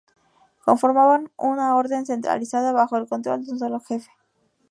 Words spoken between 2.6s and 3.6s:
bajo el control de un